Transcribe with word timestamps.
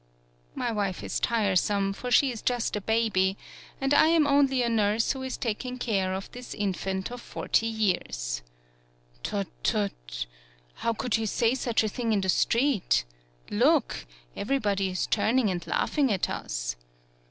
My 0.55 0.71
wife 0.71 1.03
is 1.03 1.19
tiresome, 1.19 1.93
for 1.93 2.09
she 2.09 2.31
is 2.31 2.41
just 2.41 2.75
a 2.75 2.81
baby, 2.81 3.37
and 3.79 3.93
I 3.93 4.07
am 4.07 4.25
only 4.25 4.63
a 4.63 4.67
nurse 4.67 5.11
who 5.11 5.21
is 5.21 5.37
taking 5.37 5.77
care 5.77 6.15
of 6.15 6.31
this 6.31 6.55
infant 6.55 7.11
of 7.11 7.21
forty 7.21 7.67
years, 7.67 8.41
"Tut! 9.21 9.45
tut! 9.61 10.25
How 10.77 10.93
could 10.93 11.17
you 11.17 11.27
say 11.27 11.53
such 11.53 11.83
a 11.83 11.87
thing 11.87 12.13
in 12.13 12.21
the 12.21 12.29
street? 12.29 13.05
Look, 13.51 14.07
everybody 14.35 14.89
is 14.89 15.05
turning 15.05 15.51
and 15.51 15.67
laughing 15.67 16.11
at 16.11 16.31
us." 16.31 16.77